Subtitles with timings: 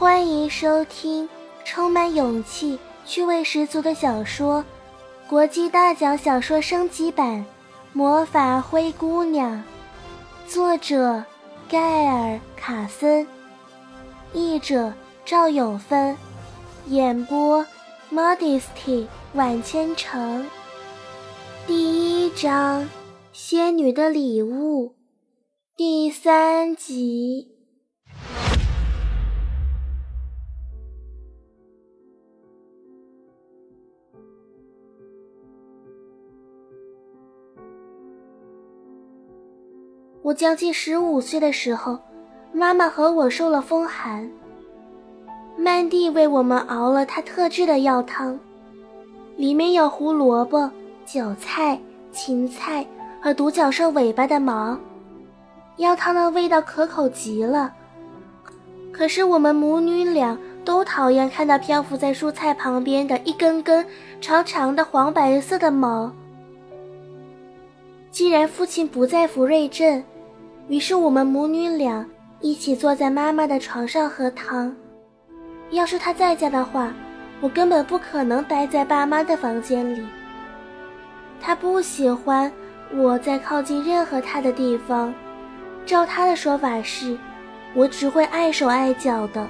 [0.00, 1.28] 欢迎收听
[1.62, 4.64] 充满勇气、趣味十足的小说
[5.28, 7.40] 《国际大奖小说升级版·
[7.92, 9.62] 魔法灰姑娘》，
[10.50, 11.22] 作者
[11.68, 13.26] 盖尔·卡森，
[14.32, 14.90] 译者
[15.26, 16.16] 赵永芬，
[16.86, 17.66] 演播
[18.10, 20.46] Modesty 晚千城。
[21.66, 22.88] 第一章：
[23.34, 24.94] 仙女的礼物，
[25.76, 27.59] 第三集。
[40.22, 41.98] 我将近十五岁的时候，
[42.52, 44.30] 妈妈和我受了风寒。
[45.56, 48.38] 曼蒂为我们熬了她特制的药汤，
[49.36, 50.70] 里面有胡萝卜、
[51.06, 51.80] 韭菜、
[52.12, 52.86] 芹菜
[53.20, 54.78] 和独角兽尾巴的毛，
[55.76, 57.72] 药汤的味道可口极了。
[58.92, 63.86] 可是我们母女俩都讨厌看到漂浮在蔬菜旁边的一根根
[64.20, 66.12] 长长的黄白色的毛。
[68.10, 70.04] 既然父亲不在福瑞镇，
[70.70, 72.06] 于是我们母女俩
[72.40, 74.72] 一起坐在妈妈的床上喝汤。
[75.70, 76.92] 要是他在家的话，
[77.40, 80.06] 我根本不可能待在爸妈的房间里。
[81.40, 82.50] 他不喜欢
[82.94, 85.12] 我在靠近任何他的地方。
[85.84, 87.18] 照他的说法是，
[87.74, 89.44] 我只会碍手碍脚的。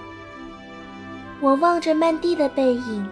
[1.38, 3.06] 我望着曼蒂的背影，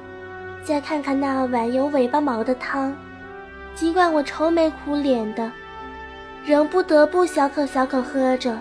[0.65, 2.97] 再看看那碗有尾巴毛的汤，
[3.75, 5.53] 尽管我愁眉苦脸的。
[6.45, 8.59] 仍不得不小口小口喝着，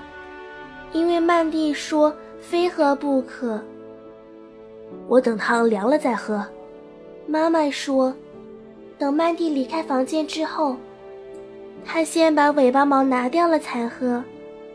[0.92, 3.60] 因为曼蒂说非喝不可。
[5.08, 6.46] 我等汤凉了再喝。
[7.26, 8.14] 妈妈说，
[8.98, 10.76] 等曼蒂离开房间之后，
[11.86, 14.24] 她先把尾巴毛拿掉了才喝。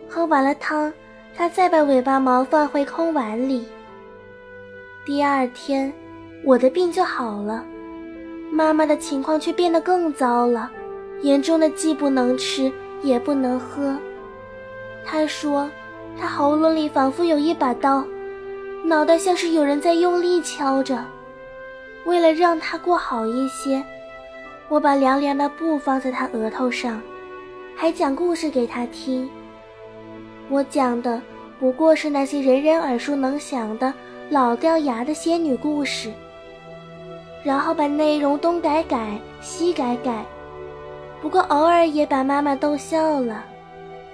[0.08, 0.92] 喝完了汤，
[1.34, 3.64] 她再把尾巴毛放回空碗里。
[5.06, 5.92] 第二天，
[6.44, 7.64] 我的病就好了，
[8.50, 10.70] 妈妈的情况却变得更糟了，
[11.22, 12.70] 严重的既不能吃。
[13.02, 13.96] 也不能喝。
[15.04, 15.68] 他说，
[16.18, 18.04] 他喉咙里仿佛有一把刀，
[18.84, 21.04] 脑袋像是有人在用力敲着。
[22.04, 23.82] 为了让他过好一些，
[24.68, 27.00] 我把凉凉的布放在他额头上，
[27.76, 29.28] 还讲故事给他听。
[30.48, 31.20] 我讲的
[31.58, 33.92] 不过是那些人人耳熟能详的
[34.30, 36.12] 老掉牙的仙女故事，
[37.44, 40.24] 然后把内容东改改，西改改。
[41.22, 43.44] 不过偶尔也把妈妈逗笑了，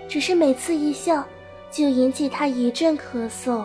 [0.07, 1.25] 只是每次一笑，
[1.71, 3.65] 就引起她一阵咳嗽。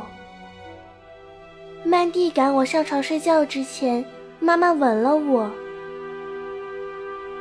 [1.83, 4.03] 曼蒂赶我上床睡觉之前，
[4.39, 5.51] 妈妈吻了我。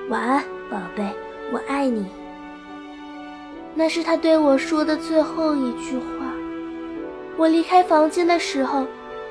[0.08, 1.04] 晚安，宝贝，
[1.52, 2.04] 我爱你。
[3.72, 6.34] 那是他对我说的最后一句话。
[7.36, 8.84] 我离开房间的时候，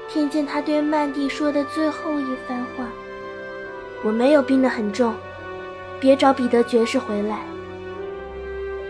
[0.08, 2.88] 听见他对曼蒂说的最后一番话。
[4.04, 5.14] 我没有病得很重。
[6.02, 7.40] 别找彼得爵士回来。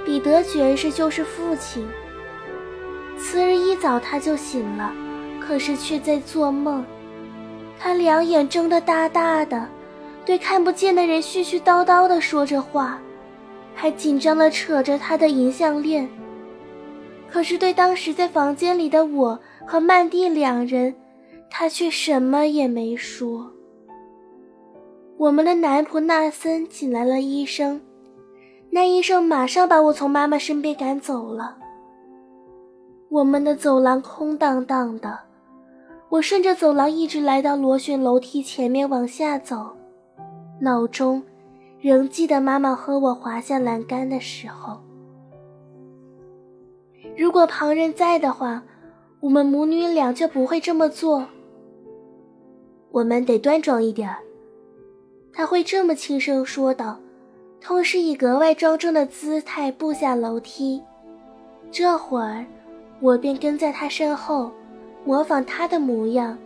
[0.03, 1.88] 彼得爵士就是父亲。
[3.19, 4.91] 次日一早他就醒了，
[5.39, 6.83] 可是却在做梦。
[7.77, 9.67] 他两眼睁得大大的，
[10.25, 12.99] 对看不见的人絮絮叨叨地说着话，
[13.75, 16.09] 还紧张地扯着他的银项链。
[17.29, 20.95] 可是对当时在房间里的我和曼蒂两人，
[21.49, 23.51] 他却什么也没说。
[25.22, 27.80] 我们的男仆纳森请来了医生，
[28.72, 31.58] 那医生马上把我从妈妈身边赶走了。
[33.08, 35.20] 我们的走廊空荡荡的，
[36.09, 39.78] 我顺着走廊一直来到螺旋楼梯前面往下走，
[40.59, 41.22] 脑中
[41.80, 44.82] 仍记得妈妈和我滑下栏杆的时候。
[47.16, 48.64] 如果旁人在的话，
[49.20, 51.28] 我们母女俩就不会这么做。
[52.90, 54.18] 我们得端庄一点儿。
[55.34, 57.00] 他会这么轻声说道，
[57.62, 60.81] 同时以格外庄重的姿态步下楼梯。
[61.72, 62.46] 这会儿，
[63.00, 64.52] 我便跟在他身后，
[65.06, 66.38] 模仿他的模样，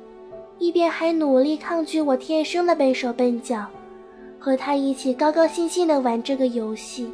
[0.59, 3.65] 一边还努力抗拒我天生的笨手笨脚，
[4.39, 7.11] 和他一起高高兴兴地玩这个游戏。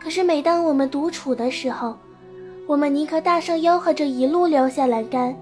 [0.00, 1.96] 可是每当我们独处的时候，
[2.66, 5.34] 我们宁可大声吆喝着一路溜下栏杆，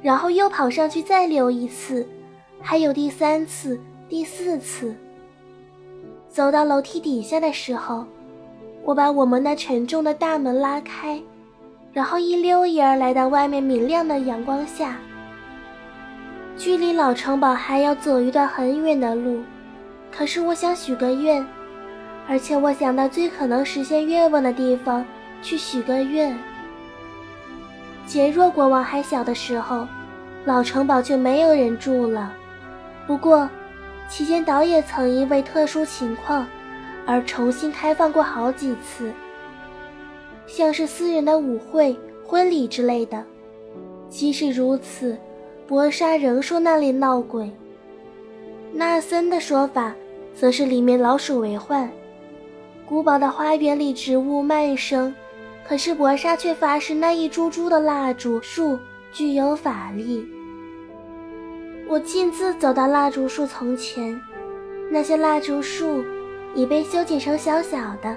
[0.00, 2.08] 然后又跑上去再溜一次，
[2.62, 3.78] 还有第三次。
[4.10, 4.92] 第四次，
[6.28, 8.04] 走到楼梯底下的时候，
[8.82, 11.22] 我把我们那沉重的大门拉开，
[11.92, 14.96] 然后一溜烟儿来到外面明亮的阳光下。
[16.56, 19.44] 距离老城堡还要走一段很远的路，
[20.10, 21.46] 可是我想许个愿，
[22.26, 25.06] 而且我想到最可能实现愿望的地方
[25.40, 26.36] 去许个愿。
[28.06, 29.86] 杰若国王还小的时候，
[30.46, 32.32] 老城堡就没有人住了。
[33.06, 33.48] 不过，
[34.10, 36.44] 期间岛也曾因为特殊情况
[37.06, 39.12] 而重新开放过好几次，
[40.48, 41.96] 像是私人的舞会、
[42.26, 43.24] 婚礼之类的。
[44.08, 45.16] 即使如此，
[45.68, 47.48] 博莎仍说那里闹鬼。
[48.72, 49.94] 纳森的说法，
[50.34, 51.88] 则是里面老鼠为患。
[52.84, 55.14] 古堡的花园里植物蔓生。
[55.64, 58.76] 可是博莎却发誓，那一株株的蜡烛树
[59.12, 60.26] 具有法力。
[61.90, 64.22] 我径自走到蜡烛树丛前，
[64.92, 66.04] 那些蜡烛树
[66.54, 68.16] 已被修剪成小小的，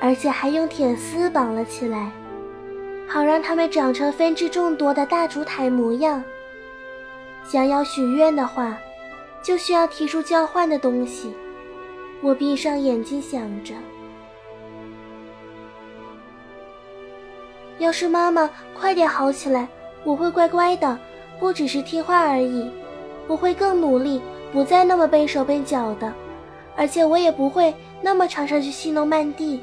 [0.00, 2.10] 而且还用铁丝绑了起来，
[3.06, 6.20] 好让它们长成分支众多的大烛台模样。
[7.44, 8.76] 想要许愿的话，
[9.44, 11.32] 就需要提出交换的东西。
[12.20, 13.74] 我闭上眼睛想着。
[17.78, 19.68] 要是妈妈快点好起来，
[20.02, 20.98] 我会乖乖的，
[21.38, 22.68] 不只是听话而已。
[23.28, 24.20] 我会更努力，
[24.50, 26.12] 不再那么笨手笨脚的，
[26.74, 27.72] 而且我也不会
[28.02, 29.60] 那么常常去戏弄曼蒂。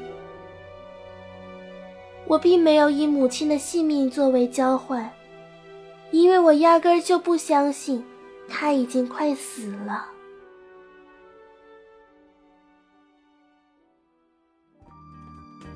[2.26, 5.10] 我并没有以母亲的性命作为交换，
[6.10, 8.02] 因为我压根儿就不相信
[8.48, 10.06] 她已经快死了。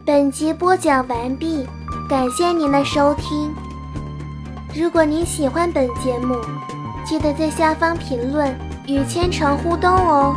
[0.07, 1.67] 本集播讲完毕。
[2.09, 3.55] 感谢您的收听。
[4.75, 6.35] 如果您喜欢本节目，
[7.05, 8.55] 记得在下方评论
[8.87, 10.35] 与千城互动哦。